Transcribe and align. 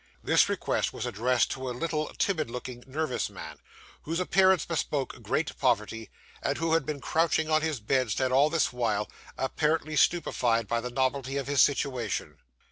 This 0.23 0.49
request 0.49 0.93
was 0.93 1.05
addressed 1.05 1.51
to 1.51 1.69
a 1.69 1.77
little 1.77 2.07
timid 2.17 2.49
looking, 2.49 2.83
nervous 2.87 3.29
man, 3.29 3.57
whose 4.01 4.19
appearance 4.19 4.65
bespoke 4.65 5.21
great 5.21 5.55
poverty, 5.59 6.09
and 6.41 6.57
who 6.57 6.73
had 6.73 6.87
been 6.87 6.99
crouching 6.99 7.51
on 7.51 7.61
his 7.61 7.79
bedstead 7.79 8.31
all 8.31 8.49
this 8.49 8.73
while, 8.73 9.11
apparently 9.37 9.95
stupefied 9.95 10.67
by 10.67 10.81
the 10.81 10.89
novelty 10.89 11.37
of 11.37 11.45
his 11.45 11.61
situation. 11.61 12.37